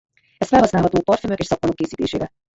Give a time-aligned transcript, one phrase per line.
[0.37, 2.31] Ez felhasználható parfümök és szappanok készítésére.